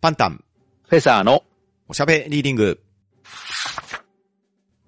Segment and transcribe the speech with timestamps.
[0.00, 0.44] パンタン、
[0.86, 1.42] フェザーの
[1.88, 2.80] おしゃべリーディング。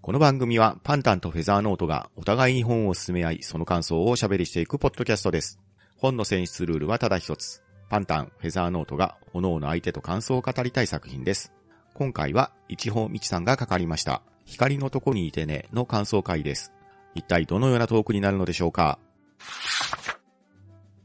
[0.00, 5.58] この番組はパンタンとフェザーノートがお互いに本を進め合い、その感想をおしゃべりしていくポッドキャストです。
[5.96, 7.60] 本の選出ルールはただ一つ。
[7.88, 11.52] パンタン、フェザーノートが各々相手と感想を語りたい作品です。
[11.94, 14.22] 今回は一本道さんがかかりました。
[14.44, 16.72] 光のとこにいてねの感想会です。
[17.16, 19.00] 一体どのようなトークになるのでしょうか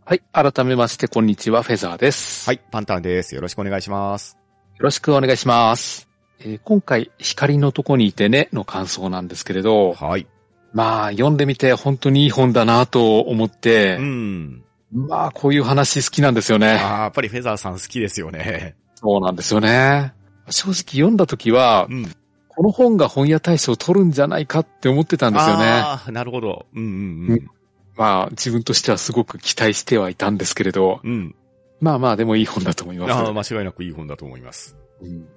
[0.08, 0.22] はい。
[0.32, 2.48] 改めまして、こんにちは、フェザーです。
[2.48, 3.34] はい、パンタンです。
[3.34, 4.38] よろしくお願いします。
[4.78, 6.08] よろしくお願いします。
[6.41, 10.27] えー今回、光のとこにいてね、の感想なんですけれど、はい。
[10.73, 14.63] まあ、読んでみて本当にいい本だなと思ってう、ん。
[14.94, 16.74] まあ、こういう話好きなんですよね。
[16.74, 18.76] ああ、やっぱりフェザーさん好きですよね。
[18.94, 20.13] そうなんですよね。
[20.52, 22.05] 正直読んだ時は、うん。
[22.49, 25.66] この本が本屋大賞を取るんじゃないかって思ってたんですよね。
[25.66, 26.68] ああ、なるほど。
[26.76, 27.48] うんうんうん。
[27.95, 31.35] まあ、自分としてはすごく期待してはいたんですけれど、うん。
[31.80, 33.13] まあまあ、でもいい本だと思います。
[33.13, 34.77] ああ、間違いなくいい本だと思います。
[35.02, 35.27] うん、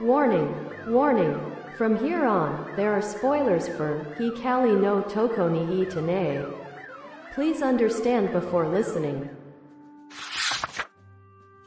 [0.00, 0.48] Warning,
[0.86, 1.36] warning.
[1.78, 6.46] From here on, there are spoilers for Hikali no Toko ni Itane.
[7.34, 9.28] Please understand before listening.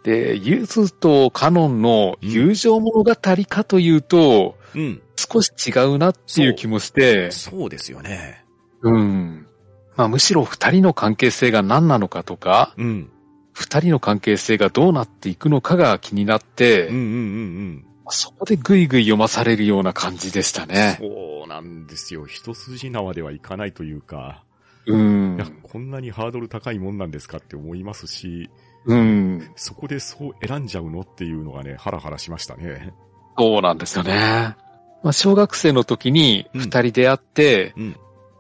[0.04, 5.02] で、ユズとカノンの友情物語かというと、うん。
[5.16, 8.46] 少し違うなっていう気もして、そうですよね。
[8.82, 9.48] うん。
[9.96, 13.10] まあむしろ二人の関係性が何なのかとか、うん。
[13.54, 20.70] 二人の関係性がどうなっていくのかが気になって、うんうんうんそこでぐいぐい読まされるような感じでしたうん。
[20.70, 20.98] ね。
[21.00, 22.26] そうなんですよ。
[22.26, 24.44] 一筋縄ではいかないというか、
[24.88, 25.46] うんいや。
[25.62, 28.50] こんなにハードル高いもんなんですかって思いますし、
[28.86, 29.52] うん。
[29.56, 32.94] そこでそう選んじゃうのっていうのがね、ハラハラしましたね。
[33.38, 34.56] そうなんですよね。
[35.04, 37.96] まあ小学生の時に二人出会って、うん。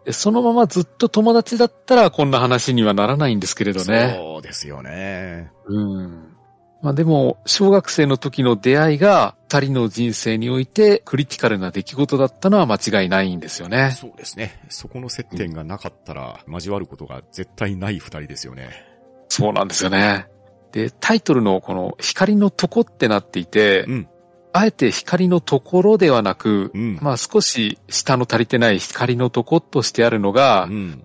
[0.09, 4.15] でそのままずっと友達だったらこんな話にはならないんですけれどね。
[4.17, 5.51] そうですよね。
[5.67, 6.35] うん。
[6.81, 13.91] まあでも、小学生の時の出会いが、二人の人生においてクリティカルな出来事だったのは間違いないんですよね。
[13.91, 14.59] そうですね。
[14.69, 18.71] そこの接点がなかったら、交わることが絶対ない二人ですよね。
[19.27, 20.25] そうなんですよね。
[20.71, 24.09] で、タイトルのこの光のとこってなっていて、うん。
[24.59, 26.99] あえて光のところではなく、うん。
[27.01, 31.03] まあ少し下の足りてない光のとことしてあるのが、うん。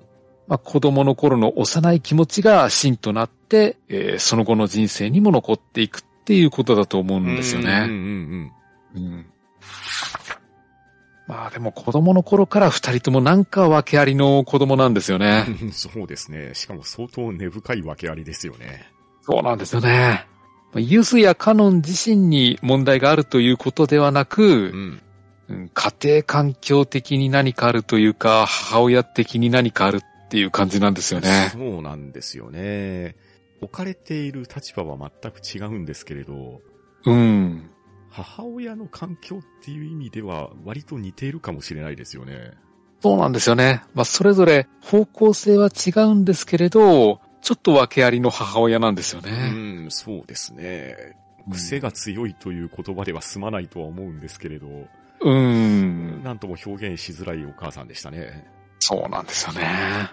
[0.48, 8.50] まあ子供の頃の幼い気持ちが芯となって、えーその後の人生にも残っていくっていうことだと思うんですよね。
[11.26, 15.46] まあでも子供の頃から二人ともなんか訳ありの子供なんですよね。
[15.72, 16.50] そうですね。
[16.54, 18.90] しかも相当根深い訳ありですよね。
[19.22, 20.26] そうなんですよね。
[20.74, 25.00] まあユズやカノン自身に問題があるということではなく、うん。
[25.46, 31.50] うん家庭環境的に何かあるというか、母親的に何かあるっていう感じなんですよね。
[31.52, 33.14] そうなんですよね。
[33.60, 36.60] 置かれている立場は全く違うんですけれど、
[37.04, 37.70] うん。
[38.10, 42.52] 母親の環境っていう意味では割と似ているかもしれないですよね。
[43.02, 43.82] そうなんですよね。
[43.92, 49.50] まあそれぞれ方向性は違うんですけれど、ちょっと訳ありの母親なんですようね。
[49.86, 51.14] ん、そうですね。
[51.52, 54.66] 癖が強いという言葉では済まないとは思うんですけれど、
[55.20, 56.22] うん。
[56.24, 58.46] なんとも表現しづらいお母さんでしたね。
[58.78, 60.10] そうなんですよね。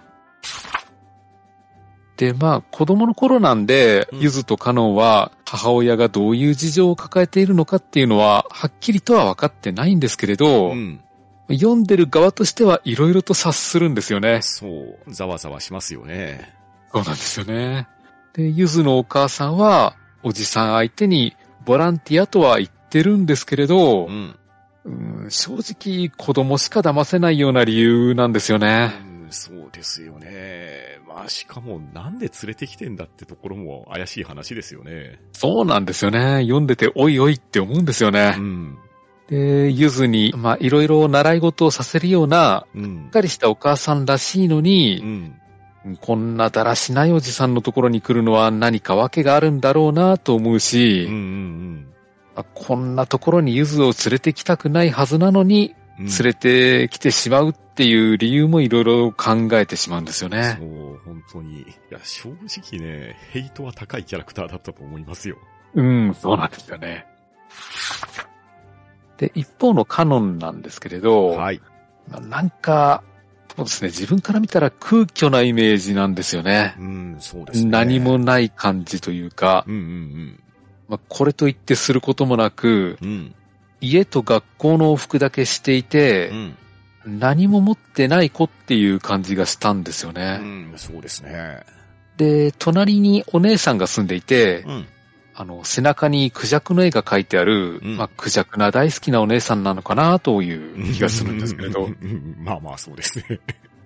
[2.17, 11.01] で、まあ、子供の頃なんで、うんゆずとカノンは母親がどういう事情を抱えているのかっていうのは、はっきりとは分かってないんですけれど、うん。
[11.49, 14.41] 読んでる側としてはいろいろと察するんですよね。
[14.41, 16.60] そう、ざわざわしますよね。
[16.93, 17.87] そうなんですよね。
[18.33, 21.35] で、ゆずのお母さんは、おじさん相手に
[21.65, 24.35] ボランティアとは言ってるんですけれどう、ん。
[24.83, 28.91] うん正直子供しか騙せないような理由なんですよね。
[29.05, 30.99] うんそうですよね。
[31.07, 35.21] まあ、しかもなんで連れてきてんだってところも怪しい話ですよね。
[35.33, 36.41] そうなんですよね。
[36.41, 38.41] 読んでておいおいって思うんですよねう。
[38.41, 38.77] ん。
[39.29, 43.09] で、ゆずに、まあ、いろいろ習い事をさせるような、うんしっ。
[43.11, 45.40] かりしたお母さんらしいのうに、ん。
[45.99, 51.87] こんなだらしないおじさんのところに来るのは何か訳があるんだろうなと思うし、うんうん
[52.35, 56.05] まあこんなところにゆずを連れてきたくないはずなのに、うん。
[56.05, 60.57] 連れてきてしまうっていう理由もいろいろ考えてしまうんですよね。
[60.59, 61.61] そう、本当に。
[61.61, 65.37] いや、正直ね、ヘイトは高いキャラクターだったと思いますよ。
[65.73, 67.05] うん、そうなんですよね。
[69.17, 71.61] で、一方のカノンなんですけれど、はい。
[72.09, 73.03] まあなんか、
[73.55, 76.75] そうですね、自分から見たら空虚なイメージなんですよね。
[76.79, 77.69] うん、そうですね。
[77.69, 80.39] 何もない感じというか、うんうん
[80.87, 83.09] まあ、これといってすることもなく、うん。
[83.09, 83.35] うん。
[83.81, 86.57] 家と学校の往復だけしていて、うん。
[87.19, 90.37] 何も持ってない子っていう感じがしたんですようね。
[90.37, 91.61] ん、そうですね。
[92.17, 94.87] で、隣にお姉さんが住んでいて、うん。
[95.41, 101.89] あの、背中にクジャクの絵が描いてある、うんまあ、クジャクな大好きなお姉さんなのかなという気がするんですけれどう。
[101.89, 102.35] ん。
[102.45, 103.39] まあまあそうですね。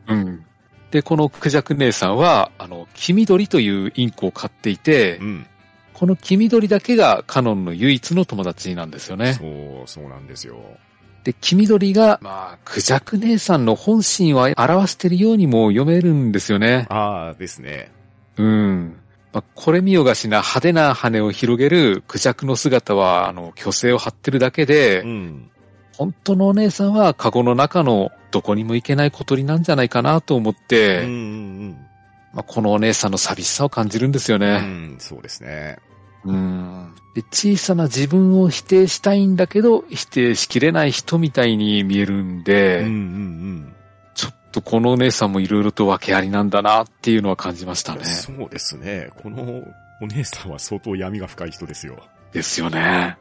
[0.08, 0.46] うん。
[0.92, 5.48] で、このクジャク姉さんは、あの、黄緑というインコを飼っていて、うん。
[5.94, 9.36] この黄緑だけがカノンの唯一の友達なんですよね。
[9.36, 10.58] そう、そうなんですよ。
[11.24, 16.86] で、黄緑が、まあ、クジャク姉さんの本心を表しているようにも読めるんですよね。
[16.90, 17.94] ああ、ですね。
[18.36, 18.98] うん。
[19.36, 25.52] まあ、これ見よがしな派手な羽を広げるクジャクの姿は、あの、虚勢を張ってるだけで、うん。
[25.98, 31.78] 本当のお姉さんはカゴの中のどこにも行けない小鳥なんじゃないかなと思って、うんうん
[32.34, 34.44] まあ、このお姉さんの寂しさを感じるんですようん。
[34.44, 34.60] うね。
[34.60, 35.80] ん、そうですね。
[36.24, 36.94] うん。
[37.14, 43.55] で、小さな自分を否定したいんだけど、否定しきれない人みたいに見えるんで、うんうんちょっ
[44.56, 48.00] とこのお姉さんもいろいろと訳ありなんだなっていうのは感じましたうん。
[48.00, 48.06] ね。
[48.06, 49.10] そうですね。
[49.22, 49.64] この
[50.02, 51.98] お姉さんは相当闇が深い人ですよ。
[52.32, 53.18] ですよね。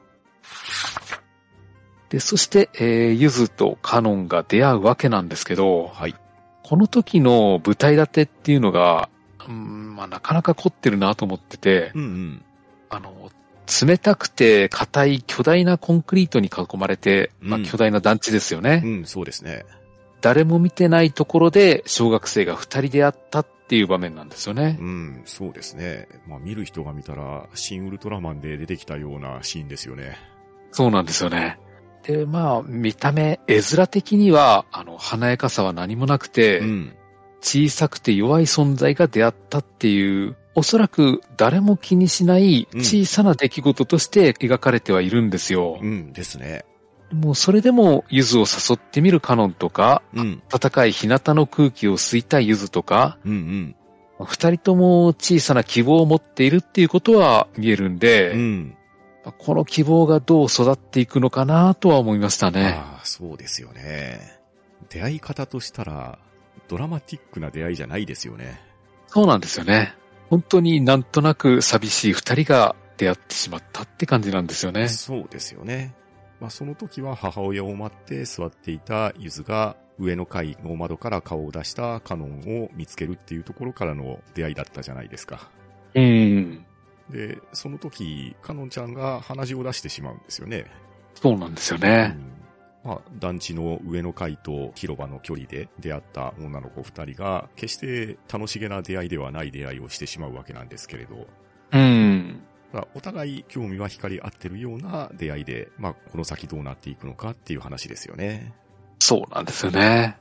[2.10, 6.14] で、そして、えー、ゆずとカノンが出会うわけなんですけど、はい。
[6.62, 9.08] この時の舞台立てっていうのが、
[9.48, 12.44] うん、まあ、なかなか凝ってるなと思ってて、うんうん。
[12.90, 13.30] あの、
[13.86, 18.82] 冷たくて硬い巨大なコンクリートに囲まれて、まあ、うん巨大な団地ですよね。
[18.84, 19.64] うん、そうですね。
[20.24, 24.82] 誰も見てないところで小学生が二人で会ったっていう場面なんですよねう。
[24.82, 26.08] ん、そうですね。
[26.26, 30.16] まあ見る人が見たら、新ウルトラマンで出てきたようなシーンですよね。
[30.70, 31.58] そうなんですよね。
[32.04, 36.96] で、まあ、見た目、絵面的には、あの、華やかさは何もなくて、うん。
[37.42, 45.78] 小さくて弱い存在が出会ったっていう、おそらく誰も気にしない小さな出来事として描かれてはいるんですよ。
[45.82, 46.64] うんですね。
[47.14, 50.42] もうそれでも、ゆずを誘ってみるカノンとか、うん。
[50.50, 53.76] 暖かい日向の空気を吸いたいゆずとか、うん
[54.20, 58.38] 二人とも小さな希望を持っているっていうことは見えるんで、うん。
[58.38, 58.76] うん。
[59.38, 62.76] この希望がどう育っていくのかなとは思いましたね。
[62.78, 64.38] ああ、そうですよね。
[64.88, 66.18] 出会い方としたら、
[66.68, 68.60] ドラマティックな出会いじゃないですよね。
[69.08, 69.94] そうなんですよね。
[70.30, 74.88] 本当になんとなく寂しい二人が出会ってしまったって感じなんですよね。
[74.88, 75.94] そうですよね。
[76.40, 85.50] まあ、その時は母親を待って座っていたゆずが上の階の窓から顔を出したカノンを見つけるっていうところからの出会いだったじゃないですか。
[85.94, 86.66] うん。
[87.10, 90.66] で、その時、カノンちゃんが鼻血を出してしまうんですよね。
[91.14, 92.08] そうなんですようね。
[92.08, 92.34] ん
[92.84, 101.26] まあ、団地の上の階と広場の距離で出会った女の子二人が、決して楽しげな出会いではない出会いをしてしまうわけなんですけれど、
[101.72, 102.42] うん。
[102.74, 108.52] まあお互い興味は光り合ってるような出会いで、まあ、この先どうなっていくのかっていう話ですよね。
[108.98, 110.18] そうなんですよね。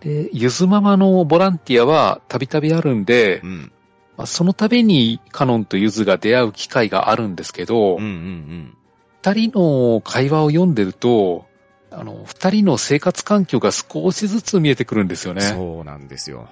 [0.00, 3.72] で、ゆずママのボランティアはたびたびあるんでう、ん。
[4.16, 8.76] まあ、その度にカノンとゆずが出会う機会があるんですけど、うんうん
[9.22, 11.46] 二人の会話を読んでると、
[11.90, 15.38] あの、二人の生活環境が少しずつ見えてくるんですようん。
[15.38, 15.42] ね。
[15.42, 16.48] そうなんですよ。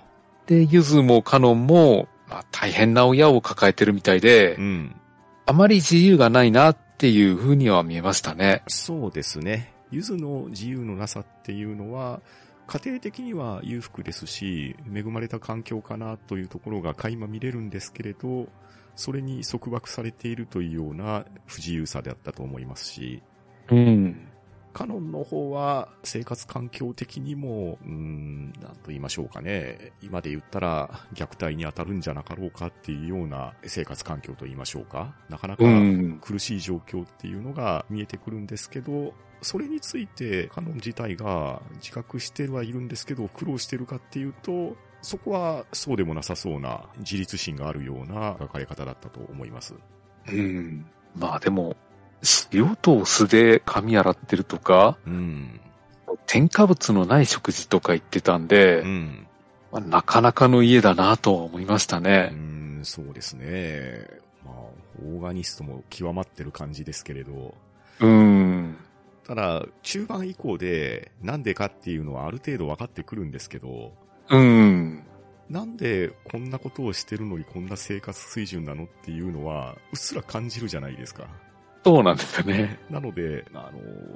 [0.46, 4.96] で、ゆずもカノンも、まあ、大変な親を抱えてるみたいで、うん。
[5.46, 8.62] あまり自由がないなっていう風には見えましたね。
[8.66, 9.74] そうですね。
[9.90, 12.20] ゆずの自由のなさっていうのは、
[12.66, 18.48] 家庭的には裕福ですし、恵まれた環境かなというところが垣間見れるんですけれど、
[18.96, 23.22] それに束縛されているというような不自由さであったと思いますし、
[23.70, 24.28] うん。
[24.74, 29.92] カノンの方は生活環境的にも、うーん、なんと言いましょうかね。
[30.02, 35.14] 今で言ったら虐待に当たるんじゃなかろうかっていうような生活環境と言いましょうか。
[35.30, 36.18] なかなかうん。
[36.20, 49.74] 苦しい状況っていうのが見えてくるんですけど、それについてカノン自体が自覚してはいるんですけど、苦労してるかっていうと、そこはそうでもなさそうな自立心があるような書かれ方だったと思います。
[50.32, 50.86] うん。
[51.14, 51.76] まあでも、
[52.52, 55.60] 塩と酢で髪洗ってるとか、うん。
[56.26, 59.26] 添加物のない食事とか言ってたんで、うん。
[59.72, 62.32] まあなかなかの家だなとは思いましたうね。
[62.32, 64.06] ん、そうですね。
[64.44, 64.54] まあ、
[65.04, 67.54] オーガニストも極まってる感じですけれど、
[68.00, 68.76] うん。
[69.26, 73.92] ただ、中盤以降で、なんでかっていうのはある程度分かってくるんですけど、
[74.30, 75.02] うん。
[75.48, 81.26] なんでこんなことをしてるのにこんな生活水準なのっていうのは、うっすら感じるじゃないですか。
[81.84, 82.78] そうなんですよね。
[82.88, 83.72] なので、あの、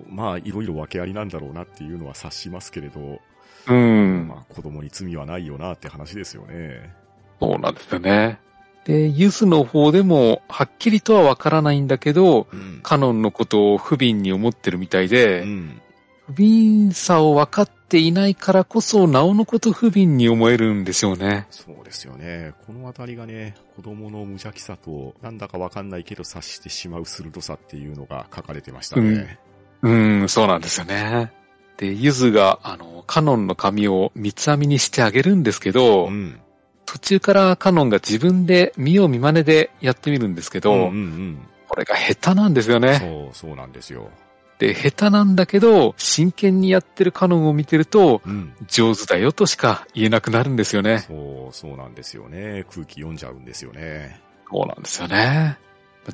[0.08, 3.20] まあ、いろいろ訳ありなんだろうなっていうのは察しますけれど、
[3.68, 4.28] うん。
[4.28, 6.94] まあ、子供に罪はないよなって話ですよね。
[7.40, 8.38] そうなんですよね。
[8.84, 12.80] で、ユスの方でも、はっきりとはわからないんだけど、うん。
[12.82, 15.80] カノンのことを不憫に思ってるみたいで、うん。
[16.26, 21.46] 不憫さを分かっっていないからこそ、なおのこと不憫に思えるんでしょうね。
[21.48, 22.52] そうですよね。
[22.66, 29.38] このあたりがね、子供の無邪気さと、なんだかわかんないけど察してしまう鋭さっていうのが書かれてましたね。
[29.80, 31.32] うん、そうなんですよね。
[31.78, 36.38] で、ゆずが、あの、カノンの髪を三つ編みにしてあげるんですけど、うん。
[36.84, 42.82] 途中からカノンが自分で見よう見真似でやってみるんですけど、うんうんこれが下手なんですようん。
[42.82, 42.98] ね。
[42.98, 44.10] そう、そうなんですよ。
[44.58, 48.52] で、下手なんだけど、真剣にやってるカノンを見てると、うん。
[48.66, 50.98] 上手だよとしか言えなくなるんですよね。
[51.06, 52.64] そう、そうなんですよね。
[52.70, 54.20] 空気読んじゃうんですよね。
[54.50, 55.58] そうなんですよね。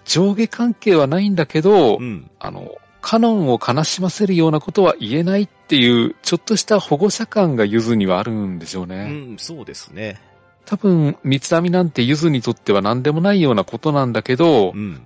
[0.04, 2.30] 上下関係はないんだけど、うん。
[2.38, 9.04] あの、カノンを悲しませるようなことは言えないっていう、ちょっとした保護者感がユズにはあるんでしょううね。
[9.08, 10.20] ん、そうですね。
[10.66, 15.02] 多分、三つ編みなんてユズにとっては何でもないようなことなんだけど、うん。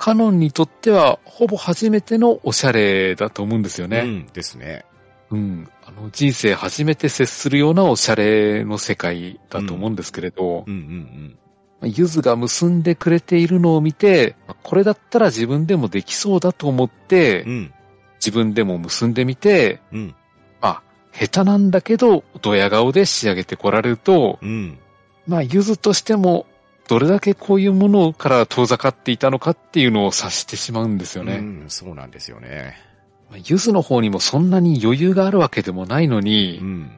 [0.00, 3.98] カノンにとってはほぼ初めてのおしゃれだと思うんですよね。
[4.00, 4.86] うん、ですね。
[5.30, 5.68] うん。
[5.84, 11.36] あの、人生初めて接するようなおしゃれの世界だと思うんですけれど、うん、
[11.80, 17.50] うん、ゆずが結んでくれているのを見て、これだったら自分でもできそうだと思って、うん。
[17.50, 17.74] うん、
[18.14, 20.14] 自分でも結んでみて、うん、
[20.62, 24.78] まあ、下手なんだけど、ドヤ顔で仕上げてこられると、うん。
[25.26, 26.46] まあ、ゆずとしても、
[26.90, 31.34] どれだけこういうものから遠ざかっていたのかっていうのを察してしまうんですよね。
[31.34, 32.76] うん、そうなんですよね。
[33.30, 36.90] まあゆずの方にもそんなに余裕があるわけでもないのに、うん。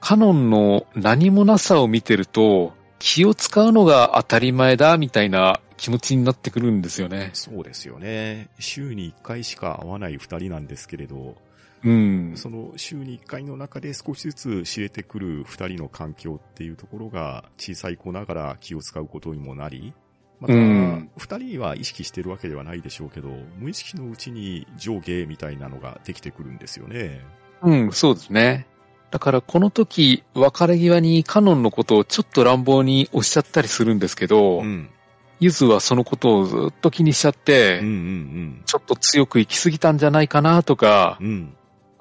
[0.00, 7.30] カノンの何もなさを見てると、気を使うのが当たり前だみたいな気持ちになってくるんですよね。
[7.32, 8.48] そうですよね。
[8.58, 11.36] 週に1回しか会わない二人なんですけれど、
[11.84, 12.32] うん。
[12.36, 19.92] その週に1回の中で少しずつ知れてくる二人の環境っていうところが小さい子ながら気を使うことにもなり、
[20.40, 23.28] またうん、二人は意識してるわけではないでしょうけど、
[23.58, 27.24] 無意識のうちに上下みたいなのができてくるんですよね。
[27.62, 28.66] うん、そうですね。
[29.10, 34.90] だからこの時、別れ際にカノンのことをちょっと乱暴におっしゃったりするんですけど、うん。
[35.38, 41.54] ゆずはそのことをずっと気にしちゃって、うんうんちょっと強く行き過ぎたんじゃないかなとかう、ん。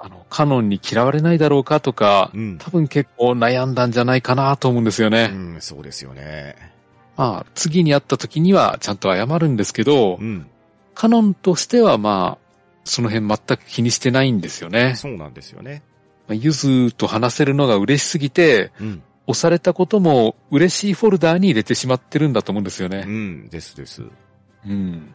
[0.05, 0.11] うん。
[0.11, 2.57] あの、カノンに嫌われないだろうかとか、うん。
[2.57, 5.29] 多分結構悩んだんじゃないかなと思うんですよね。
[5.31, 6.55] うん、そうですよね。
[7.17, 10.47] まあ、次に会った時にはちゃんと謝るんですけど、うん。
[10.93, 12.45] カノンとしてはまあ、
[12.83, 14.95] その辺全く気にしてないんですよね。
[14.95, 15.81] そうなんですよね。
[16.27, 19.03] まあゆずと話せるのが嬉しすぎて、うん。
[19.27, 23.05] 押されたことも嬉しいフォルダーに入れてしまってるんだと思うんですようね。
[23.05, 24.03] ん、ですです。
[24.67, 25.13] うん。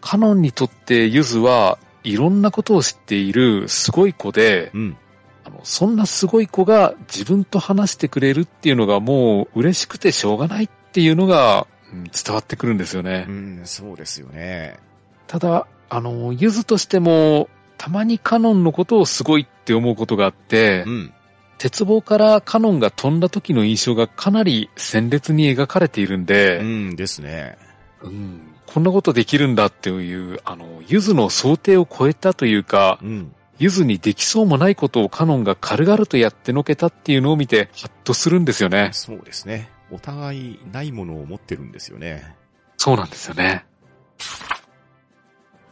[0.00, 4.96] カノンにとってゆずはいろんなことを知っているすごい子で、うん。
[5.44, 13.24] あの、そんなすごい子が自分と話してくれるっていうのがもう嬉しくてしょうがないっていうのが、うん伝わってくるんですよね。
[13.26, 14.78] うん、そうですよね。
[15.26, 21.12] ただ、あの、ゆずとしても、たまにカノンのことをすごいって思うことがあって、うん。
[21.56, 27.56] 鉄棒からカノンが飛んだ時の印象がかなり鮮烈に描かれているんで、うんですね。
[28.02, 33.34] うんこんなことできるんだっていう、あの、ゆずの想定を超えたというか、うん。
[33.58, 38.90] ゆずにできそうもないことをカノンが軽々とやってのけたっていうのを見て、ハッとするんですよね。
[38.92, 39.70] そうですね。
[39.90, 42.36] お互いないものを持ってるんですよね。
[42.76, 43.64] そうなんですよね。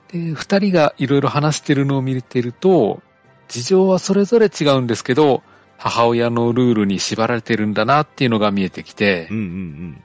[0.08, 3.02] で、二人がいろいろ話してるのを見てると、
[3.46, 5.42] 事情はそれぞれ違うんですけど、
[5.76, 9.46] 母親のルールに縛られてるんだなっていうのが見えてきてうん、うん
[9.92, 10.02] で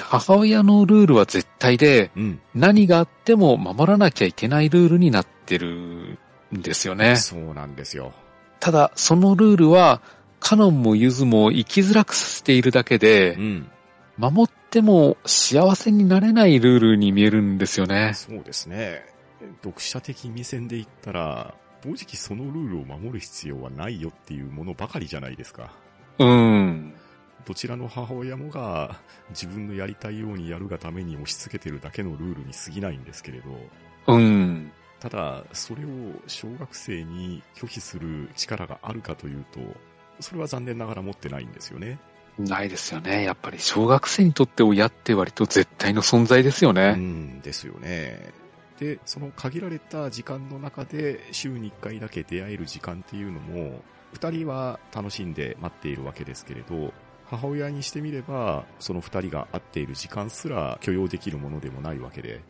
[0.00, 2.22] 母親のルールは絶対で、うん。
[2.22, 2.40] うん。
[2.54, 6.18] 何があっても守らなきゃいけないルールになってる
[6.54, 7.16] んですよね。
[7.16, 8.12] そうなんですよ。
[8.60, 10.00] ただ、そのルールは、
[10.40, 13.70] カノンもユズも生きづらくさせているだけでう、ん。
[14.16, 18.12] 守っても幸せになれないルールに見えるんですよね。
[18.14, 19.04] そうですね。
[19.62, 21.54] 読者的目線で言ったら、
[21.84, 25.72] 正直そのルールを守る必要はないよっていうものばかりじゃないですか。
[26.18, 26.94] うん。
[27.48, 29.00] どちらの母親もが
[29.30, 33.44] 自分のやりたいようにやるがために押し付けてるだけのルールに過ぎないんですけれど、
[34.08, 34.70] うん。
[35.00, 35.88] ただ、それを
[36.26, 39.60] 小学生に拒否する力があるかというと、
[40.20, 41.98] それは残念ながら持ってないんですよね。
[42.38, 43.24] ないですよね。
[43.24, 46.92] やっぱり小学生にとって親って割と絶対の存在ですようね。
[46.96, 48.30] ん、ですよね。
[48.78, 53.80] で、その限られた時間の中で週に1回だけ出会える時間っていうのも、
[54.12, 56.92] 2人は楽しんで待っているわけですけれど、
[57.30, 62.40] 母親にしてみれば、その2人が会っている時間すら許容できるものでもないわけで、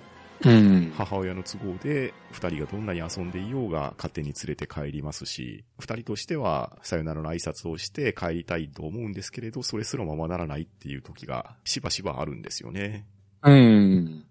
[0.45, 0.93] うん。
[0.97, 13.07] 母親の都合で2人がどんなに遊んでいようが勝手に連れて帰りますし、2人としてはさよならの挨拶をして帰りたいと思うんですけれど、それすらままならないっていう時がしばしばあるんですよね。
[13.43, 14.25] うん。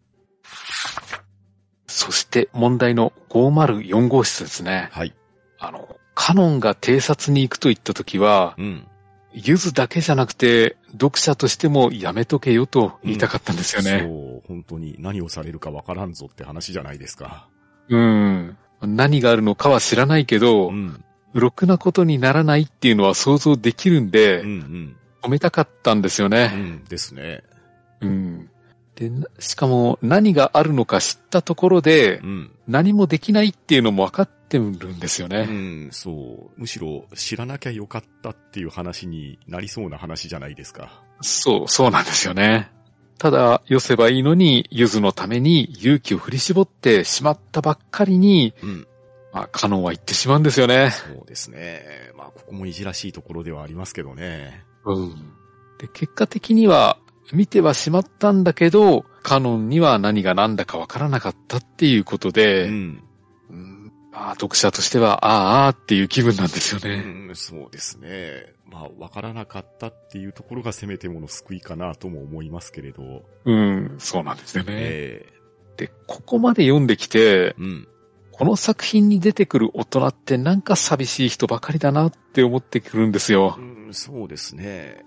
[1.88, 4.88] そして問題の504号室ですね。
[4.92, 5.14] はい。
[5.60, 8.88] あの、カノンが偵察に行くと言った時は、うん。
[9.34, 14.00] ユズだけじゃなくて、読者としてもやめとけよと言いたかったんですよね。
[14.00, 17.48] そう、本当に何をされるかわからんぞって話じゃないですか。
[17.90, 18.58] うん。
[18.82, 21.04] 何があるのかは知らないけど、うん。
[21.34, 24.96] ろくなことにならないっていうのは想像できるんで、うんうん。
[25.24, 26.48] 止めたかったんですようね。
[26.48, 27.44] んですね。
[28.02, 28.50] うん。
[28.98, 32.52] で、なしかも何があるのか知ったところでう、ん。
[32.68, 35.44] 何もできないっていうのも分かってるんですようね。
[35.46, 36.60] ん、そう。
[36.60, 41.04] むしろ知らなきゃよかったっていう話になりそうな話じゃないですか。
[41.22, 42.72] そう、そうなんですよね。
[43.20, 48.88] ただ、寄せばいいのに、ゆずのために勇気を振り絞ってしまったばっかりに、うん。
[49.32, 50.90] まあ、カノンは言ってしまうんですよね。
[50.92, 51.84] そうですね。
[52.18, 54.64] まあ、ここもいじらしいところではありますけどね。
[54.86, 55.16] うん。
[55.78, 56.98] で、結果的には、
[57.34, 63.04] 見てはしまったんだけど、カノンには何が何だかわからなかったっていうことで、うん。
[63.50, 66.98] うんまあ、読者としては、ああ、ああっていう気分なんですようね。
[67.32, 68.54] ん、そうですね。
[68.66, 73.24] まあ、わからなかったっていうところがせめてもの救いかなとも思いますけれど。
[73.46, 74.74] うん、そうなんですよね。
[74.76, 75.34] え
[75.78, 77.88] で、ここまで読んできてえ、うん。
[78.32, 83.62] この作品に出てくる大人ってなんか寂しい人ばかりだなって思ってくるんですよう。
[83.90, 85.04] ん、そうですね。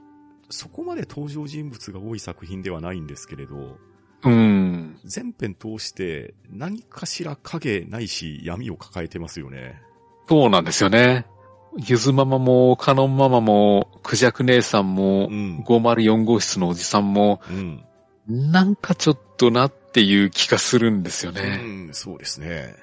[0.50, 3.78] そこまで登場人物が多い作品ではないんですけれど、
[4.23, 4.99] うん。
[5.04, 9.80] 全編通して何かしら影ないし闇を抱えてますよね。
[10.28, 11.26] そうなんですよね。
[11.78, 15.64] ゆずママも、カノンママも、クジャク姉さんもう、ん。
[15.66, 17.85] 504号室のおじさんも、うん。
[18.28, 21.57] なんかちょっとなっていう気がするんですようね。
[21.90, 22.75] ん、そうですね。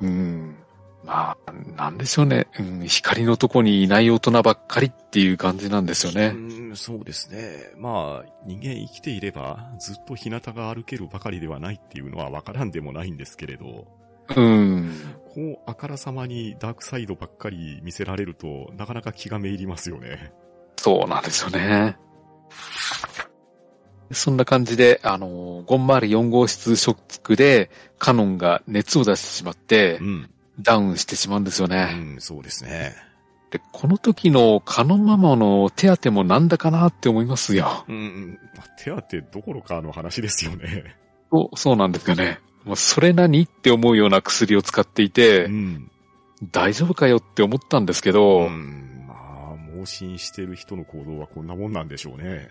[0.00, 0.56] うん。
[1.04, 2.46] まあ、なんでしょうね。
[2.58, 6.28] うん、光のとこにいない大人ばっかりっていう感じなんですようね。
[6.30, 7.70] ん、そうですね。
[7.76, 13.86] まあ、人間生きていれば、ずっと日向が歩けるばかりではないっていうのはわからんでもないんですけれど、
[14.34, 14.92] うん。
[15.34, 20.32] こう、あからさまにダークサイドばっかり見せられると、なかなか気がめいりますよね。
[20.76, 21.96] そうなんですよね。
[24.12, 30.30] そんな感じで、あの、504号室ショックで、カノンが熱を出してしまってう、ん。
[30.60, 31.84] ダウンしてしまうんですようね。
[31.94, 32.94] ん、そうですね。
[33.50, 37.84] で、この時のカノンママの手当てもなんだかなって思いますよ。
[37.88, 40.96] うんうん、まあ手当てどころかの話ですよね。
[41.30, 42.40] そう、そうなんですよね。
[42.64, 45.90] もうそれ何って思うような薬を使っていてう、ん。
[46.50, 52.48] 大丈夫かよって思ったんですけど、うん、まあ、盲信してる人の行動はこんなもんなんでしょうね。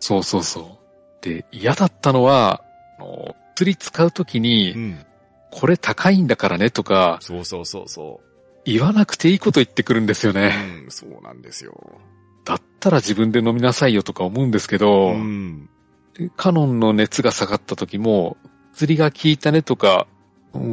[0.00, 0.78] そうそうそ
[1.22, 1.24] う。
[1.24, 2.62] で、嫌だったのは、
[2.98, 5.04] あの、釣り使うときに、ん。
[5.50, 8.20] これ高いんだからねとか、そうそうそうそ
[8.64, 10.34] 言わなくていいこと言ってくるんですよう。
[10.34, 10.54] ね。
[10.84, 12.00] うん、そうなんですよ。
[12.44, 15.68] だったら自分で飲みなさいよとか思うんですけど、うん。
[16.14, 18.36] でカノンの熱が下がった時も、
[18.74, 20.18] 薬が効いたねとか、うん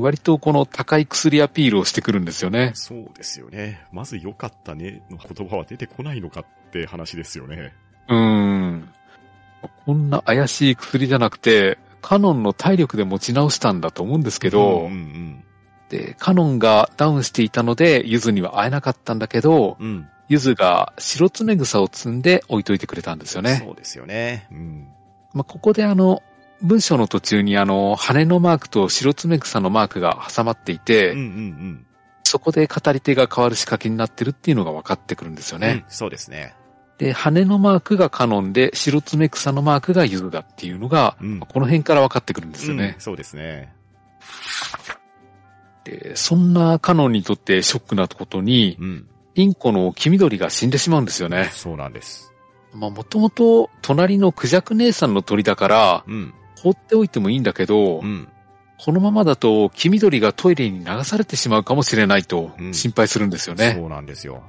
[0.01, 2.71] 割とこの高い薬アピールをしてくるんですよね。
[2.75, 3.85] そうですよね。
[3.91, 7.73] まず良かったねの言葉は出てこないのかって話ですよね。
[8.07, 8.89] うーん。
[9.85, 15.43] こんな怪しい薬じゃなくて、カノンの体力で持ち直したんだと思うんですけど、うんうん
[15.89, 19.87] で、カノンがダウンしていたので、ユズには会えなかったんだけど、うん。
[19.87, 20.07] うん。
[20.27, 23.61] ユズが白爪草を摘んで置いといてくれたんですよね。
[23.63, 24.47] そうですよね。
[24.51, 24.87] うん。
[25.33, 26.21] まあ、ここであの、
[26.61, 31.85] 文章の途中にあの、羽のマークと白爪草のマークが挟まっていて、うんうんうん。
[32.23, 35.83] そこで語り手が変わる仕掛けになってるっていうのが分かってくるんですよね。
[35.85, 36.55] うんそうですね。
[36.97, 41.39] で、羽のマークがカノンで、白爪草のマークがユズだっていうのが、うん。
[41.41, 43.01] この辺から分かってくるんですよねうん。
[43.01, 43.73] そうですね。
[45.83, 49.07] で、そんなカノンにとってショックなことに、うん。
[49.35, 51.49] インコの黄緑が死んでしまうんですよね。
[51.51, 52.33] そうなんです。
[52.73, 56.33] まあ、もともと隣のクジャク姉さんの鳥だから、うん。
[56.57, 58.29] 放っておいてもいいんだけど、うん。
[58.77, 63.73] このままだと黄緑がトイレに流されてしまうかもしれないとうん心配するんですよね。
[63.73, 64.43] そうなんですよ。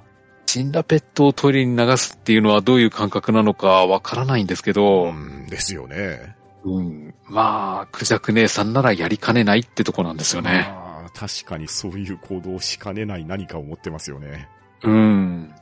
[0.46, 5.46] 死んだペットをトイレに流すっていうのはどういう感覚なのかわからないんですけど、うん。
[5.48, 6.34] ですよね。
[6.64, 10.66] うん、まあ、クジャク姉さんならやりかねないってとこなんですよね。
[10.70, 14.48] まあ、確かにそういう行動をしかねない何かを持ってますよね。
[14.82, 15.54] うん。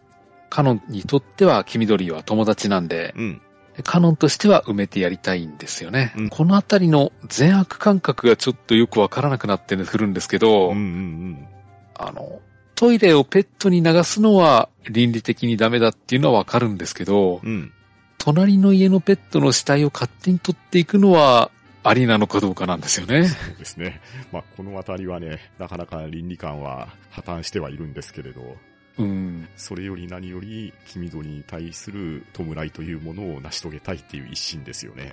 [0.49, 3.43] カノンにとっては黄緑は友達なんで、うん。
[3.83, 6.13] カノンとしては埋めてやりたいんですよね。
[6.17, 11.49] うんこのあたりの善悪感覚がちょっとよくわからなくなってくるんですけど、うんうん
[11.97, 12.41] あの、
[12.75, 17.51] トイレをペットに流すのは倫理的にダメだっていうのはわかるんですけど、うん。
[17.51, 17.73] うん。
[18.19, 21.51] 隣の家のペットの死体を勝手に取っていくのは
[21.83, 23.29] ありなのかどうかなんですよね。
[23.29, 24.01] そうですね。
[24.33, 28.57] まあ、このあたりはね、なかなか倫理観は破綻してはいるんですけれど、
[28.97, 29.49] うん。
[29.57, 35.13] それより何より、黄緑に対する弔いというものを成し遂げたいっていう一心ですよね。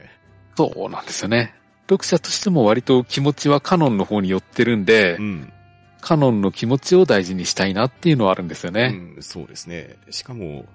[0.55, 1.53] そうなんですよね。
[1.89, 5.53] 読者としても割と気持ちはカノンの方に寄ってるんで、うん。
[6.01, 9.15] カノンの気持ちを大事にしたいなっていうのはあるんですよね。
[9.15, 9.97] うん、そうですね。
[10.09, 10.65] しかも、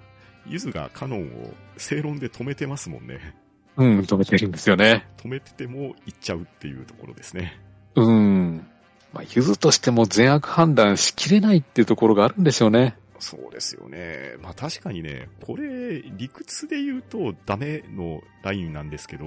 [0.47, 3.35] ゆずがカノンを正論で止めてますもんね。
[3.75, 5.07] うん、止めてるんですよね。
[5.17, 7.59] 止めてても行っちゃうっていうところですね。
[7.95, 8.67] うん。
[9.13, 12.95] まあ、ゆずとしても善悪判断しきれないっていうところがあるんでしょうね。
[13.19, 14.35] そうですよね。
[14.41, 19.25] まあ確かにね、これ、理屈で言うとダメのラインなんですけど、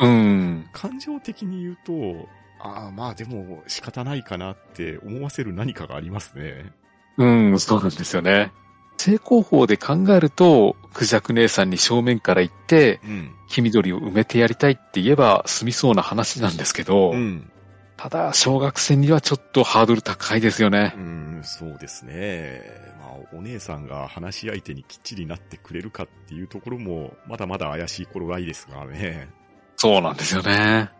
[0.00, 0.68] うん。
[0.72, 2.28] 感情的に言うと、
[2.62, 6.72] ああ、まあでも仕方ないかなって思わせる何かがありますね。
[7.16, 8.52] うん、そうなんですよね。
[8.98, 13.30] 成功法で考えると、クジャク姉さんに正面から言って、うん。
[13.48, 17.50] 黄緑を埋めてやりたいって言えば済みそうな話なんですけど、うん。
[17.96, 21.00] ただ、小学生にはちょっとハードル高いですよねう。
[21.00, 22.62] ん、そうですね。
[22.98, 29.28] まあ、お姉さんが話し相手にきっちりなってくれるかっていうところも、まだまだ怪しい頃合いですがね。
[29.76, 30.90] そうなんですよね。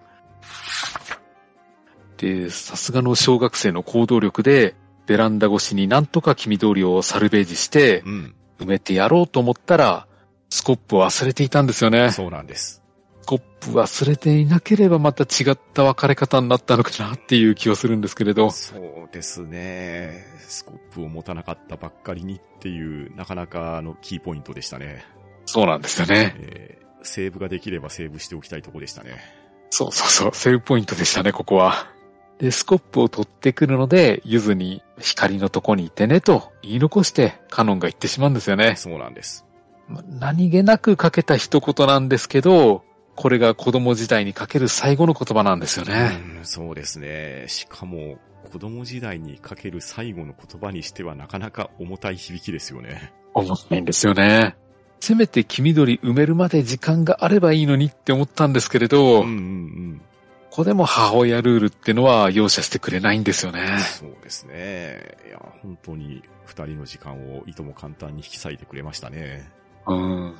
[2.20, 4.74] で、さすがの小学生の行動力で、
[5.06, 8.34] ベランダ越しになんとか黄緑をサルベージしてう、ん。
[8.60, 10.06] 埋めてやろうと思ったら、
[10.50, 12.10] スコップを忘れていたんですよね。
[12.10, 12.82] そうなんです。
[13.22, 18.50] スコップ忘れていなければまた違った別れ方になったのかなっていう気はするんですけれど。
[18.50, 20.26] そうですね。
[20.40, 25.04] スコップを持たなかったばっかりにっていう、なかなかのキーポイントでしたね。
[25.46, 26.34] そうなんですよね。
[26.38, 29.18] えーセーブができればセーブしておきたいとこでしたね。
[29.70, 31.90] そうそうそう、セーブポイントでしたね、ここは。
[32.40, 38.76] で、スコップを取ってくるので、ゆずに光のとこにいてねと言い残してカノンが言ってしまうんですよね。
[38.76, 39.44] そうなんです。
[39.88, 42.82] ま何気なくかけた一言なんですけど、
[43.14, 46.18] これが子供時代にかける最後の言葉なんですよね。
[46.38, 47.44] うん、そうですね。
[47.48, 48.16] しかも、
[48.50, 53.12] 子供時代にかける最後の言葉にしてはなかなか重たい響きですよね。
[53.34, 54.56] 思ってないんですよね。
[55.00, 60.02] せめて黄緑埋めるまで時間があればいいのにって思ったんですけれど、うんうんうん。
[60.60, 63.78] ここでも母親ルールってのは容赦してくれないんですよね。
[63.78, 65.16] そうですね。
[65.26, 69.50] いや、本当に二人の時間をいとも簡単に引き裂いてくれましたね。
[69.86, 70.34] うん。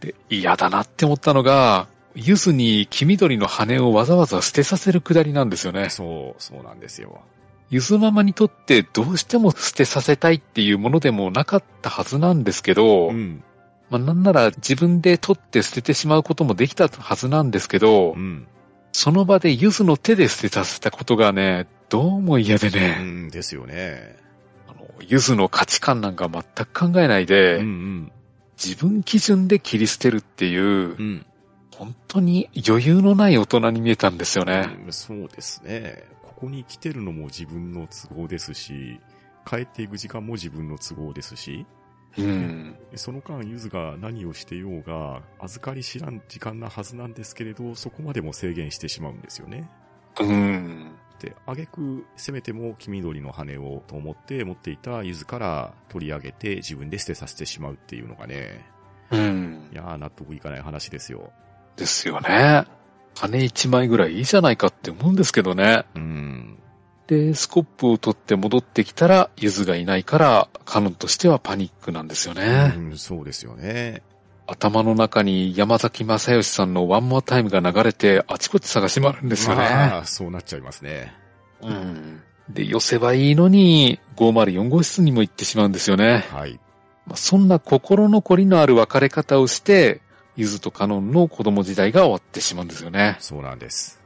[0.00, 5.90] で、嫌だなって思ったのが、ゆずに黄緑の羽をわざわざ捨てさせるくだりなんですよね。
[5.90, 7.20] そう、そうなんですよ。
[7.68, 13.44] ゆずママにとってどうしても捨てさせたいっていうものでもなかったはずなんですけど、うん。
[13.90, 18.46] まあなんなら自分で取って捨ててしまうこともできたはずなんですけど、うん。
[18.92, 24.16] その場でゆずの手で捨てさせたことがね、どうも嫌でうね、んですよね。
[24.68, 28.12] あのゆずの価値観なんか全く考えないで、うんうん。
[28.62, 31.26] 自分基準で切り捨てるっていうう、ん。
[31.76, 34.68] 本当に余裕のない大人に見えたんですよね。
[34.86, 36.04] うんそうですね。
[36.22, 39.00] ここに来てるのも自分の都合ですし、
[39.46, 41.66] 帰っていく時間も自分の都合ですし、
[42.18, 42.76] うん。
[42.96, 49.70] その間、ゆずが何をしてようが、預かり知らん時間なはずなんですけれど、そこまでも制限してしまうんですよね。
[50.20, 50.92] うん。
[51.20, 58.64] で、あげく、せめても黄緑の羽をと思って持っていたゆずから取り上げて自分で捨てさせてしまうっていうのがね、
[59.10, 59.76] うんい。
[59.76, 61.30] やー納得いかない話ですよ。
[61.76, 62.64] ですよね。
[63.16, 65.84] 羽一枚ぐらいいいじゃないかって思うんですけどね。
[65.94, 66.58] うん。
[67.10, 72.72] で、スコップを取って戻ってきたら、ゆずがいないから、カノンとしてはパニックなんですよね。
[72.76, 74.02] うん、そうですよね。
[74.46, 79.62] 頭の中に山崎正義さんのワンモアタイムが流れて、あちこち探し回るんですよね。
[79.62, 81.12] まあ、そうなっちゃいますね。
[81.62, 82.22] うん。
[82.48, 86.26] で、寄せばいいのに、504号室にも行ってしまうんですよね。
[86.30, 86.60] はい。
[87.06, 90.00] まあ、そんな心残りのある別れ方をして、
[90.36, 93.16] ゆずとカノンの子供時代が終わってしまうんですよね。
[93.18, 94.00] そうなんです。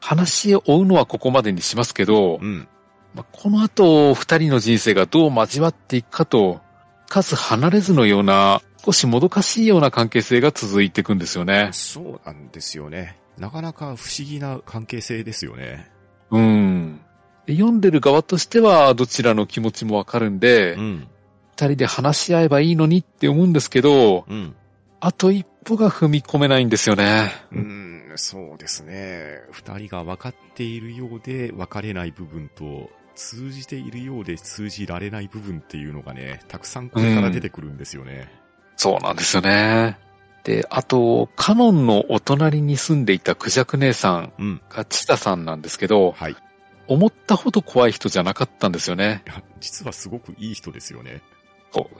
[0.00, 2.68] 話を追うのはここまでにしますけど、うん。
[3.14, 6.60] まあ、この後、二人の人生がどう交わっていくかと、
[7.08, 11.70] 数離れずのような、少しもどかしいような関係性が続いていくんですよね。
[11.72, 13.18] そうなんですよね。
[13.36, 15.90] なかなか不思議な関係性ですよね。
[16.30, 17.00] うん。
[17.46, 21.08] で読んでる側としては、どちらの気持ちもわかるんで、ん。
[21.56, 24.54] 二人で話し合えばいいのにって思うんですけど、うん。
[25.00, 27.32] あと一歩が踏み込めないんですよね。
[27.52, 29.40] うん、そうですね。
[29.52, 38.32] 二人が分かっているようで分かれない部分と、通じているようで通じられない部分っていうのがね、たくさんこれから出てくるんですよね。
[38.76, 39.98] そうなんですよね。
[40.44, 44.60] で、あと、カノンのお隣に住んでいたクジャク姉さんうん。
[44.70, 46.32] がチタさんなんですけど、はい。
[46.32, 46.36] い
[46.88, 49.22] 思ったほど怖い人じゃなかったんですよね。
[49.26, 51.22] や、実はすごくいい人ですよね。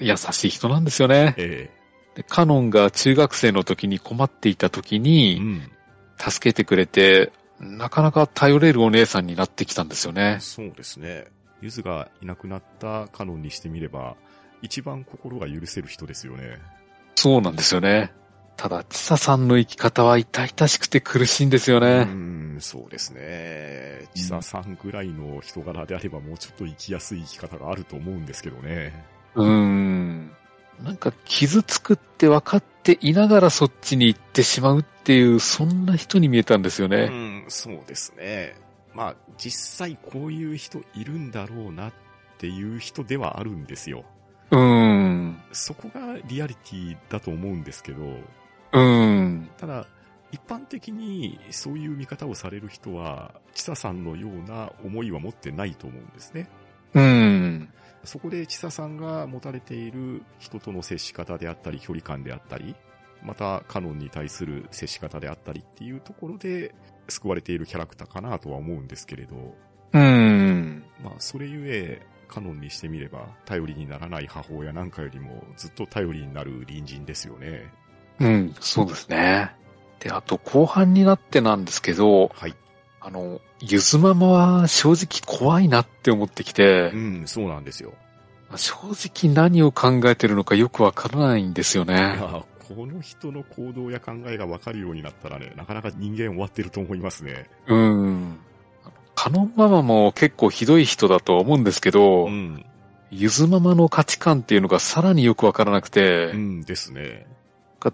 [0.00, 1.34] 優しい人なんですよね。
[1.36, 1.70] え
[2.16, 5.70] でカノンが中学生の時に困っていた時えに、ん。
[6.20, 10.38] 助けてくれて、なかなか頼れるお姉さんになってきたんですよね。
[10.40, 11.26] そうですね。
[11.62, 14.16] ゆずがいなくなったカノンにしてみれば、
[14.62, 16.58] 一番心が許せる人ですよね。
[17.14, 18.12] そうなんですよね。
[18.56, 22.04] ただ、チサさんの生き方は痛々しくて苦しいんですようね。
[22.04, 24.06] ん、そうですね。
[24.14, 28.92] 千佐さんぐらいの人柄であればもうちょっと生きやすい生き方があると思うんですけどね。
[29.34, 30.30] うーん。
[30.82, 37.06] なんか傷つくって分かっていながらそっちに行ってしまうっていう、そんな人に見えたんですようね。
[37.06, 38.56] ん、そうですね。
[38.94, 41.92] まあ、実際こういう人いるんだろうなっ
[42.38, 44.04] ていう人ではあるんですよ。
[44.50, 45.40] うーん。
[45.52, 49.50] そこがリアリティだと思うんですけど、うーん。
[49.58, 49.86] ただ、
[50.32, 56.48] 一般的にそういう見方をされる人は、千佐さんのような思いは持ってないと思うんですね。
[56.94, 57.68] うーん。
[58.04, 62.74] そこで千佐さんが持たれている人との接し方であったり、距離感であったり、
[63.22, 66.74] またカノンに対する接し方であったりっていうところで
[67.08, 69.36] 救われているキャラクターかなとは思うんですけれど、
[69.92, 70.84] うーん。
[71.02, 77.68] まあそれゆえ、カノンにしてみれば頼りにならない母親なんかよりもずっと頼りになる隣人ですよね。
[78.20, 79.50] うん、そうですね。
[79.98, 82.54] で、あと後半になってなんですけど、はい。
[83.00, 87.94] あの、ゆずママは正直怖いなって思ってきてう、ん、そうなんですよ。
[88.56, 88.74] 正
[89.24, 91.94] 直何を考えてるのかよくわからないんですよいね。
[91.94, 92.44] や
[92.76, 97.48] この人の行動や考えがわかるようになったらね、なかなか人間終わってると思いますね。
[97.66, 98.38] うん。
[99.14, 102.64] カノンママも結構ひどい人だとは思うんですけど、うん。
[103.10, 107.26] ゆずママの価値観っていうのがさらによくわからなくて、うんですね。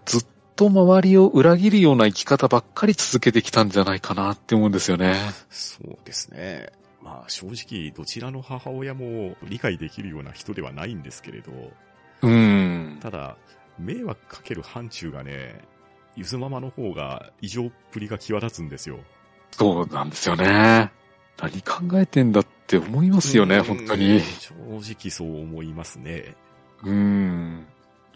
[0.05, 5.15] ずっと周りを裏切るような生き方ばっかり続けてきたんじゃないかなって思うんですよね。
[5.51, 6.71] そうですね。
[7.03, 11.53] まあ正直どちらの母親も理解できるような人ではないんですけれど、
[12.23, 12.99] うん。
[13.01, 13.37] ただ、
[13.79, 15.61] 迷惑かける範疇がね、
[16.17, 18.99] ゆずママの方が異常っぷりが際立つんですよ。
[19.53, 20.91] そうなんですよね。
[21.39, 24.21] 何考えてんだって思いますよね、うん本当に。
[24.21, 24.55] 正
[24.95, 26.35] 直そう思いますね。
[26.83, 27.67] うん。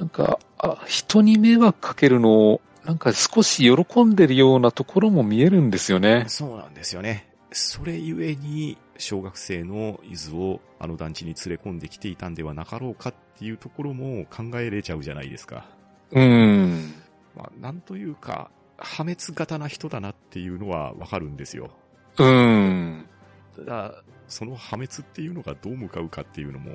[0.00, 6.24] なんか、あ、人に迷惑かけるのを、なんか少し喜んでるようなところも見えるんですよね。
[6.28, 7.28] そうなんですよね。
[7.52, 15.66] それゆえに、小学生のゆずをあの団地に連れ込んできていたんではなかろうかっていうところも考えれちゃうじゃないですか。
[16.12, 16.94] うん。
[17.36, 21.70] まあ、なんというか、破滅型な人だなっていうのはわかるんですよ。
[22.18, 23.06] うん。
[23.54, 26.72] ただ、その破滅っていうのがどう向かうかっていうのも、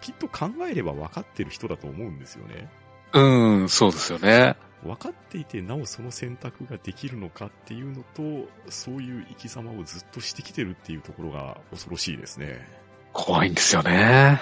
[0.00, 2.68] きっと考えれば分かってる人だと思うんですよね。
[3.12, 4.56] うん、そうですよね。
[4.84, 12.66] 分かっていてなおその選択ができるのかっていうのと、そういう生き様をずっとしてきてるっていうところが恐ろしいですね。
[13.12, 14.40] 怖いんですよね。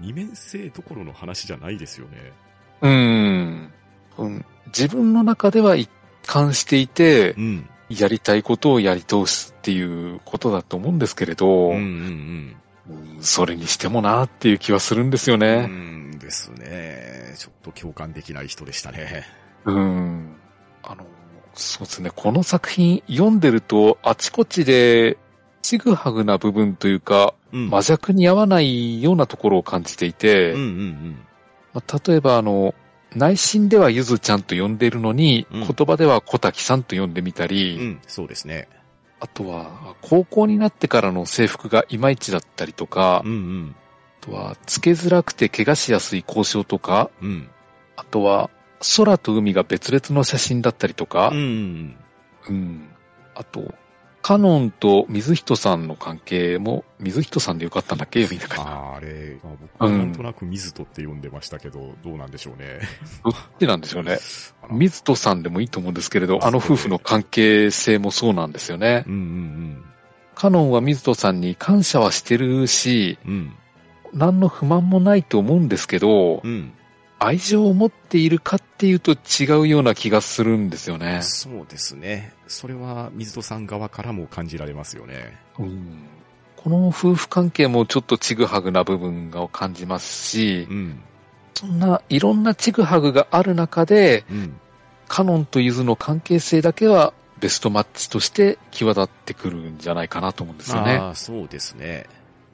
[0.00, 2.32] 二面性どころの話じゃないですよね。
[2.82, 3.72] うん。
[4.18, 4.44] うん。
[4.66, 5.90] 自分の中では一
[6.26, 7.68] 貫していてう、ん。
[7.90, 12.56] やりたいことをやり通すっていうことだと思うんですけれど、うんうんうん
[13.20, 15.40] それにしてもなっていう気はするんですようん。
[15.40, 15.66] ね。
[15.68, 15.72] う
[16.16, 17.34] んですね。
[17.36, 19.24] ちょっと共感できない人でしたね。
[19.64, 20.36] うん。
[20.82, 21.04] あの、
[21.54, 22.10] そうですね。
[22.14, 25.18] この作品読んでると、あちこちで、
[25.62, 27.68] ちぐはぐな部分というか、うん。
[27.70, 31.18] 真逆に合わないようなところを感じていて、うんうん
[31.72, 32.74] まあ例えばあの、
[33.14, 37.48] 内心ではゆずちゃんと呼んでいるのに、うん言葉では小滝さんと呼んでみたうん。
[37.50, 38.68] り、うん、そうですね。
[39.20, 43.76] あとは、高校になってからの制服がいまいちだったりとか、うんうん。
[44.22, 47.48] あとは、つけづらくて怪我しやすい交渉とか、うん。
[47.96, 48.50] あとは、
[48.96, 51.96] 空と海が別々の写真だったりとかうんう、ん
[52.48, 52.88] うん。
[53.34, 53.74] あと、
[54.22, 58.26] カノンと水人さんの関係も、水人さんでよかったんだっけ？
[58.30, 58.50] みんなうん。
[58.50, 58.56] が。
[58.58, 62.80] あーあれ、まあ、僕はなんとなく水戸って呼んでましたけど、どうなんでしょうね。
[63.24, 64.18] どっちなんでしょうね。
[64.70, 69.04] 水人さんでもいいと思うんですけれど、あの夫婦の関係性もそうなんですよね。
[69.06, 69.84] うんうん
[70.34, 73.32] カノンは水人さんに感謝はしてるし、うん。
[73.32, 73.52] うん。
[74.12, 76.72] 何の不満もないと思うんですけど、うん。
[77.22, 81.20] 愛情を持っているかっていうと違うような気がするんですよね。
[81.22, 82.32] そうですね。
[82.48, 85.38] それは水戸さん側からも感じられますよね。
[85.58, 86.08] うん
[86.56, 91.00] この夫婦関係もちょっとちぐはぐな部分を感じますしう、ん。
[91.54, 94.60] そんないろんなちぐはぐがある中で、うん。
[95.06, 100.96] カノンとユズの関係性だけはベストマッチとして際立ってくるんじゃないかなと思うんですよね。
[100.96, 102.06] ああ、そうですね。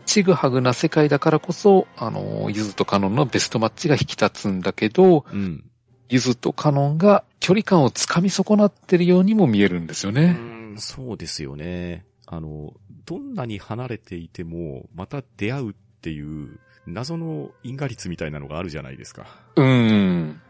[0.07, 5.65] ちぐはぐな世界だからこそ、あの、ユズとカノンのベストマッチが引き立つんだけど、うん。
[6.09, 10.31] ユズとカノンが距離感をつかみ損なってるようにも見えるんですようね。
[10.31, 12.07] ん、そうですよね。
[12.27, 12.73] あの、
[13.05, 19.27] どんなに離れていても、また出会うっていう、謎の因果率みたいなのがあるじゃないですか。
[19.57, 20.41] うん。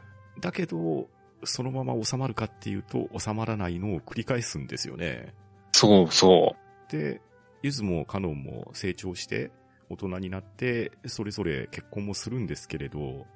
[0.41, 1.09] だけど、
[1.45, 5.35] そのまま収まるかっていうと、収まらないのを繰り返すんですよね。
[5.73, 6.57] そうそ
[6.91, 7.21] で、
[7.63, 9.51] ゆずもカノンも成長して、
[9.89, 13.27] 大人になって、それぞれ結婚もするんですけれど、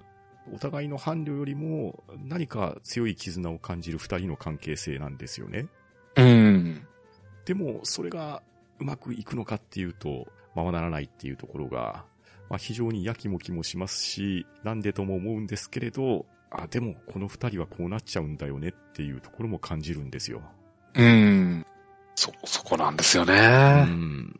[0.53, 5.69] お互いの伴侶よりも何か強い絆を感じる二人の関係性なんですよね。
[6.17, 6.23] う。
[6.23, 6.87] うん。
[7.45, 8.43] でも、それが
[8.79, 12.05] うまくいくのかっていうと、ままならないっていうところが、
[12.49, 20.43] まあ、非常にやきもきもしますし、なんでとも思うんですけれど、あ、でもこの二人はこうなっちゃうんだよねっていうところも感じるんですよ。
[20.95, 21.67] うん。
[22.15, 23.85] そ、そこなんですようね。
[23.85, 24.35] ん。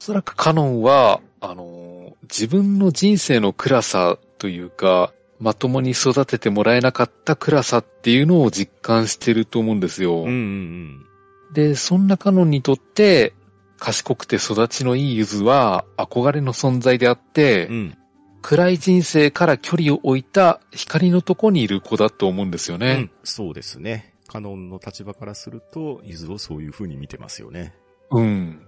[0.00, 10.22] おそらくカノンは、あの、自分の人生の暗さというか、まともに育ててもらえなかった暗さっていうのを実感してると思うんですよ。
[10.22, 11.06] うんうん
[11.52, 13.32] で、そんなカノンにとって、
[13.78, 17.74] 賢くて育ちのいいユズは憧れの存在であって、うん。
[17.74, 17.96] うん。
[18.42, 23.10] 暗い人生から距離を置いた光のとこにいる子だと思うんですようねん。
[23.22, 24.09] そうですね。
[24.30, 27.74] カノンの立場からすると、ゆずをそういう風に見てますよね。
[28.12, 28.64] うん。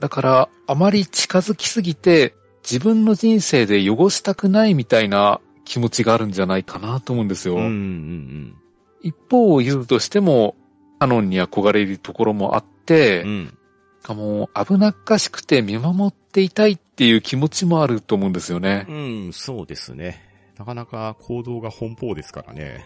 [0.00, 7.54] だから、あまり近づきすぎて、自分の人生で汚したくないみたいな気持ちがあるんじゃないかなと思うんですよ。
[7.54, 8.56] うんうんうん。
[9.00, 10.54] 一方、ユズとしても、
[10.98, 13.58] カノンに憧れるところもあって、うん。
[14.02, 18.84] しかも危なっかしくて見守っていたいっていう気持ちもあると思うんですよね。
[18.86, 20.22] うん、そうですね。
[20.58, 22.84] なかなか行動が奔放ですからね。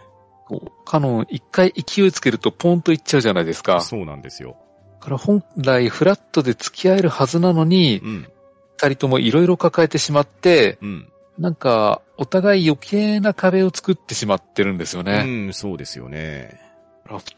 [0.85, 3.75] カノン一回勢いつけるとポンといっちゃうじゃないですか。
[3.75, 4.57] だそうなんですよ。
[5.03, 8.29] から本来フラットで付き合えるはずなのに、うん。
[8.77, 11.13] 二人ともいろいろ抱えてしまって、うん。
[11.39, 15.49] なんか、お互い余計な壁を作ってしまってるんですようね。
[15.49, 16.61] ん、そうですよね。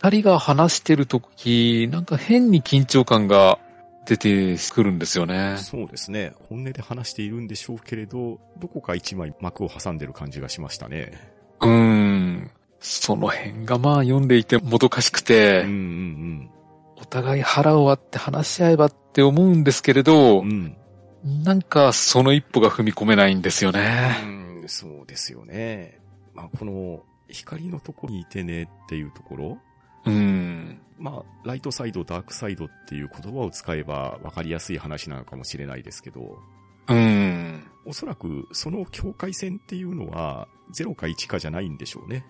[0.01, 3.59] 二人が話してるとき、なんか変に緊張感が
[4.07, 5.57] 出てくるんですよね。
[5.59, 6.33] そうですね。
[6.49, 11.13] 本音で話しているんでしょうけれど、どこか一枚幕を挟んでる感じがしましたね。
[11.61, 12.51] うーん。
[12.87, 16.51] その辺がまあ読んでいてもどかしくて、うんうん
[16.97, 20.77] お互い腹を割って話し合えばって思うんですけれどうん。
[21.25, 21.43] う、ん。
[21.43, 24.17] なんかその一歩が踏み込めないんですよね。
[24.23, 24.27] う
[24.65, 26.01] ん、そうですよね。
[26.35, 29.59] まあ、この、光のとこにいてねっていうところ。
[30.07, 30.81] うん。
[30.99, 36.39] まあ、ライトサイド、ダークサイドっていう言葉を使えば分かりやすい話なのかもしれないですけど、
[36.89, 37.65] うん。
[37.87, 42.25] おそらくその境界線っていうのは0か1かじゃないんでしょうね。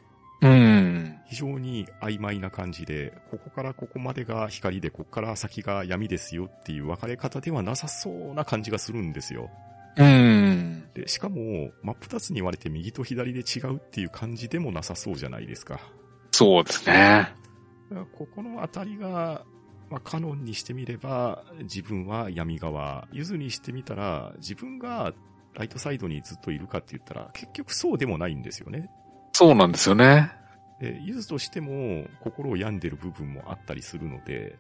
[0.45, 1.19] うん。
[1.25, 9.51] 非常に曖昧な感じで、ここからここまでが光で、ここから先が闇ですよっていう分かれ方ではなさそうな感じがするんですよ。
[9.97, 10.85] うん。
[10.93, 15.81] で、しかも、真っ二つに割れて右と左で違うっていう感じでもなさそうじゃないですか。
[16.31, 17.33] そうですね。
[17.91, 19.45] だからここのあたりが、
[19.89, 25.15] まあ、カノンにしてみれば、自分は闇側、ユズにしてみたら、自分が
[25.55, 28.91] ライトサイドにずっといるかって言ったら、結局そうでもないんですよね。
[29.35, 30.31] そうなんですよね。
[30.79, 34.57] で、ユズとしても心を病んでる部分もあったりするので、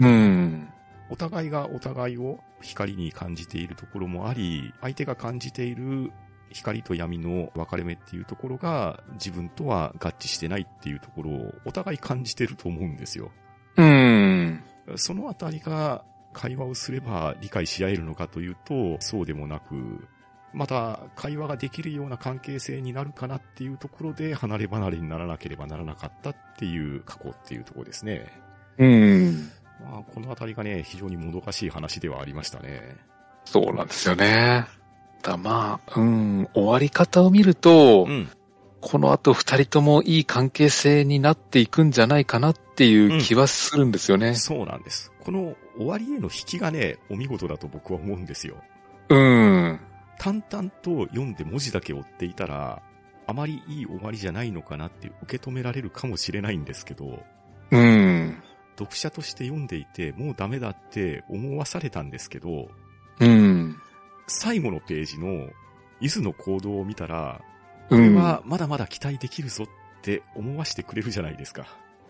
[0.00, 0.68] うん。
[1.10, 6.12] お互いがお互いを光に感じているところもあり、相手が感じている
[6.50, 13.30] 光と闇の分かれ目っていうところが自分とは合致してないっていうところをお互い感じてると思うんですよ。
[13.76, 14.62] うん。
[14.96, 20.06] そのあたりが会話をすれば理解し合えるのかというと、そうでもなく、
[20.52, 28.26] また会話ができるような関係性になるかなっていうところで離れ離れにならなければならなかったっていう過去っていうところですね。
[28.78, 29.50] うん。
[29.80, 32.96] まあ、このあたりがね、非常にもどかしい話ではありましたね。
[33.44, 34.66] そうなんですよね。
[35.22, 38.28] だまあ、うん、終わり方を見ると、うん。
[38.80, 44.34] この後二人ともいい関係性になっていくんじゃないかなっていう気はするんですよね。
[44.34, 45.12] そうなんです。
[45.20, 48.56] この終わりへの引きがね、お見事だと僕は思うんですよ。
[49.08, 49.80] うん。
[50.18, 52.82] 淡々と読んで文字だけ追っていたら、
[53.26, 57.22] あまりいい終わりじゃないのかなって受け止められるかもしれないんですけど、
[57.70, 58.42] うん。
[58.78, 62.68] 読者として読んでいてもうダメだって思わされたんですけど、
[63.20, 63.76] うん。
[64.26, 65.48] 最後のページの
[66.00, 67.40] 伊豆の行動を見たら、
[67.88, 68.14] これうん。
[68.14, 69.66] はまだまだ期待できるぞっ
[70.02, 71.66] て思わせてくれるじゃないですか。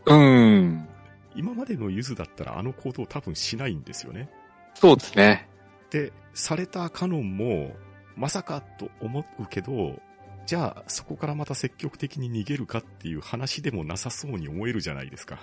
[0.06, 0.88] うん。
[1.34, 4.28] 今までのゆずだったらあの行動多分しないんですよね。
[4.74, 5.48] そうですね。
[5.90, 7.74] で、されたカノンも、
[8.18, 10.00] まさかと思うけど、
[10.44, 15.38] じゃあそこからまた積極的に逃げるかっていう話でもなさそうに思えるじゃないですか。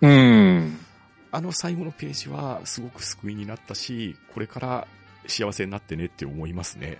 [0.00, 0.78] うん。
[1.32, 4.88] あの最後のページはすごく救いになったし、これから
[5.26, 6.98] 幸せになってねって思いますね。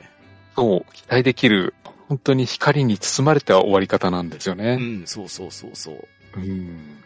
[0.56, 1.74] そう、期待できる、
[2.08, 4.76] 本当に光に包まれた終わり方なんですようね。
[4.76, 6.08] ん、そうそうそうそう。
[6.36, 6.96] うん。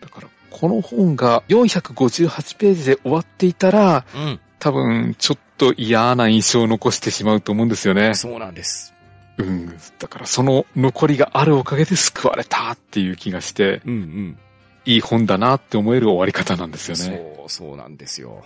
[0.00, 4.40] だから、この本が458ページで終わっていたら、うん。
[4.62, 8.14] 多分、ちょっと嫌な印象を残してしまうと思うんですよね。
[8.14, 8.94] そうなんです。
[9.38, 9.76] うん。
[9.98, 14.38] だから、その残りがあるおかげで救われたっていう気がして、うんうん。
[14.84, 17.20] いい本だなって思える終わり方なんですよね。
[17.36, 18.44] そう、そうなんですよ。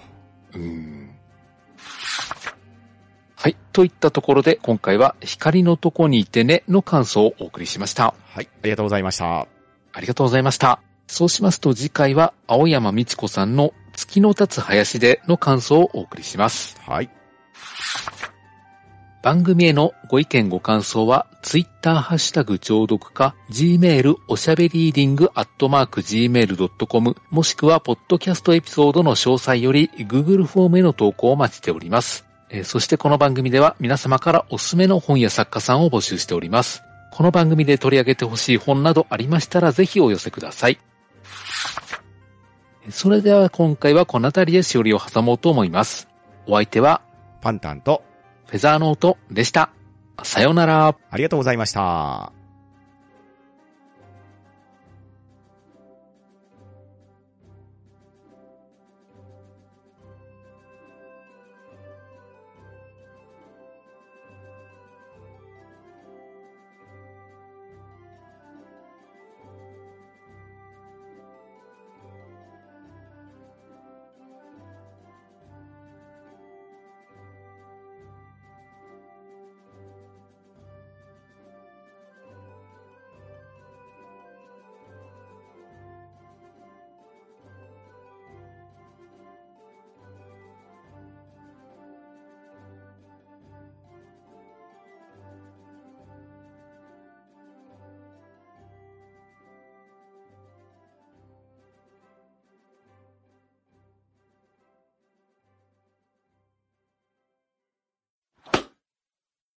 [0.54, 1.10] うん。
[3.34, 3.56] はい。
[3.74, 8.14] といったところで、今回は光のとこにいてねの感想をお送りしました。
[8.30, 9.40] はい、ありがとうございました。
[9.92, 10.80] ありがとうございました。
[11.08, 16.80] そうしますと次回は青山美智子さんの月の立つ林での感想をお送りします。
[16.86, 17.10] はい。
[19.26, 32.24] 番組へのご意見ご感想は、ツイッターハッシュタグ聴読か、gmail おしゃべりーディングアットマーク gmail.com、もしくは、ポッドキャストエピソードの詳細より、Google フォームへの投稿をお待ちしております。
[32.50, 36.84] えーそしてこの番組では、皆様からおすすめの本や作家さんを募集しております。
[37.12, 40.78] この番組で取り上げてほしい本などありましたら、ぜひお寄せください。
[42.90, 46.08] それでは今回はこの辺りでしおりを挟もうと思います。
[46.46, 47.02] お相手は、
[47.40, 48.02] パンタンと、
[48.46, 49.70] フェザーノートでした。
[50.22, 50.96] さようなら。
[51.10, 52.35] ありがとうございました。